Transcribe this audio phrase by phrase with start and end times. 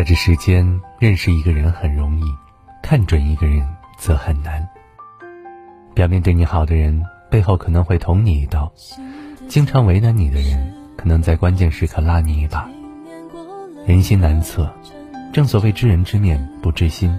[0.00, 2.22] 在这世间，认识一个人很容易，
[2.82, 3.62] 看准一个人
[3.98, 4.66] 则很难。
[5.92, 8.66] 表面对你好的人，背后可能会捅你一刀；
[9.46, 12.66] 经常为难你的人，可能在关键时刻拉你一把。
[13.84, 14.74] 人心难测，
[15.34, 17.14] 正所谓知人知面不知心。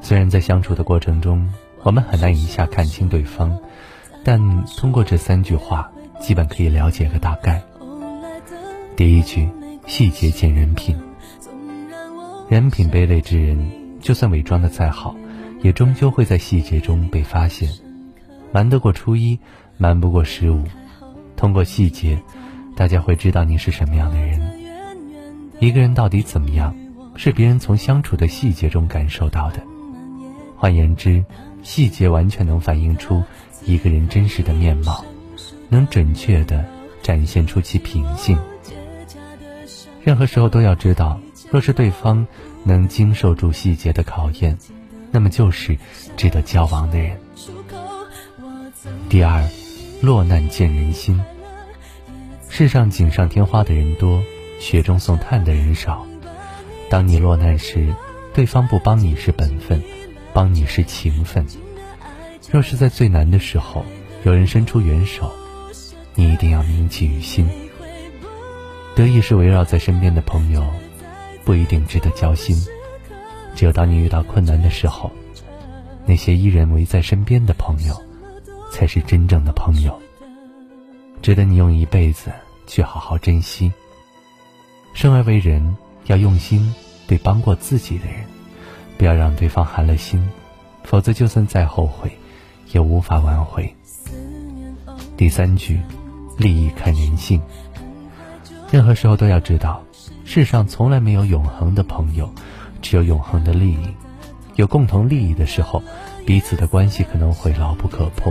[0.00, 1.48] 虽然在相处的过程中，
[1.84, 3.56] 我们很难一下看清对方，
[4.24, 5.88] 但通过这三句话，
[6.20, 7.62] 基本可以了解个大概。
[8.96, 9.48] 第一句：
[9.86, 10.98] 细节见人品。
[12.48, 13.70] 人品卑劣之人，
[14.00, 15.14] 就算伪装的再好，
[15.60, 17.68] 也终究会在细节中被发现。
[18.52, 19.38] 瞒得过初一，
[19.76, 20.64] 瞒不过十五。
[21.36, 22.18] 通过细节，
[22.74, 24.40] 大家会知道你是什么样的人。
[25.60, 26.74] 一个人到底怎么样，
[27.16, 29.60] 是别人从相处的细节中感受到的。
[30.56, 31.22] 换言之，
[31.62, 33.22] 细节完全能反映出
[33.66, 35.04] 一个人真实的面貌，
[35.68, 36.64] 能准确的
[37.02, 38.38] 展现出其品性。
[40.02, 41.20] 任何时候都要知道。
[41.50, 42.26] 若是对方
[42.64, 44.56] 能经受住细节的考验，
[45.10, 45.78] 那么就是
[46.16, 47.16] 值得交往的人。
[49.08, 49.48] 第二，
[50.02, 51.20] 落难见人心。
[52.48, 54.22] 世上锦上添花的人多，
[54.60, 56.06] 雪中送炭的人少。
[56.90, 57.94] 当你落难时，
[58.34, 59.82] 对方不帮你是本分，
[60.32, 61.46] 帮你是情分。
[62.50, 63.84] 若是在最难的时候，
[64.24, 65.30] 有人伸出援手，
[66.14, 67.48] 你一定要铭记于心。
[68.94, 70.62] 得意是围绕在身边的朋友。
[71.48, 72.54] 不一定值得交心，
[73.56, 75.10] 只有当你遇到困难的时候，
[76.04, 77.98] 那些依然围在身边的朋友，
[78.70, 79.98] 才是真正的朋友，
[81.22, 82.30] 值得你用一辈子
[82.66, 83.72] 去好好珍惜。
[84.92, 86.70] 生而为人，要用心
[87.06, 88.26] 对帮过自己的人，
[88.98, 90.22] 不要让对方寒了心，
[90.82, 92.12] 否则就算再后悔，
[92.72, 93.74] 也无法挽回。
[95.16, 95.80] 第三句，
[96.36, 97.40] 利益看人性，
[98.70, 99.82] 任何时候都要知道。
[100.30, 102.30] 世上从来没有永恒的朋友，
[102.82, 103.78] 只有永恒的利益。
[104.56, 105.82] 有共同利益的时候，
[106.26, 108.30] 彼此的关系可能会牢不可破；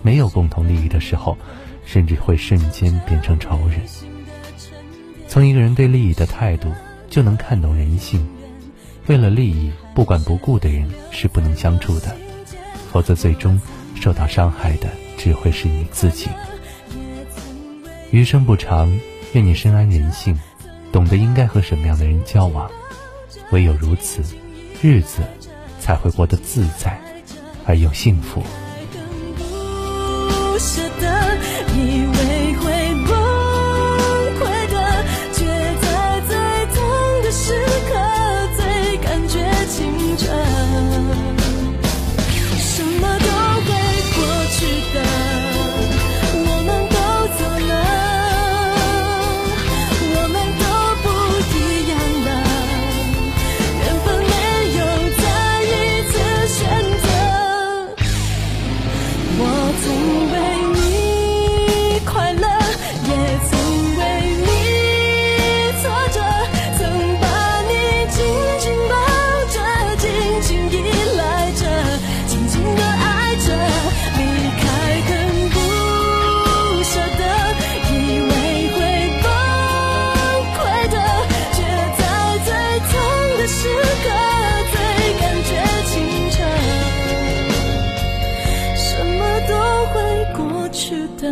[0.00, 1.36] 没有共同利益的时候，
[1.84, 3.78] 甚至会瞬间变成仇人。
[5.28, 6.72] 从一个人对利益的态度，
[7.10, 8.26] 就能看懂人性。
[9.06, 12.16] 为了利益不管不顾的人是不能相处的，
[12.90, 13.60] 否则最终
[13.94, 14.88] 受到伤害的
[15.18, 16.30] 只会是你自己。
[18.12, 18.98] 余生不长，
[19.34, 20.34] 愿你深谙人性。
[20.92, 22.70] 懂得应该和什么样的人交往，
[23.52, 24.22] 唯有如此，
[24.82, 25.22] 日子
[25.80, 26.98] 才会过得自在
[27.66, 28.42] 而又幸福。
[83.50, 84.06] 时刻
[84.70, 84.76] 最
[85.18, 85.50] 感觉
[85.86, 85.90] 清
[86.30, 86.36] 澈，
[88.76, 89.52] 什么都
[89.86, 89.94] 会
[90.36, 90.38] 过
[90.68, 90.78] 去
[91.16, 91.22] 的。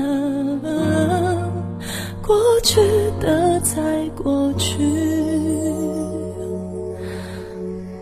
[2.23, 2.81] 过去
[3.21, 4.83] 的才过去。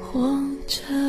[0.01, 0.13] 活
[0.67, 1.04] 着。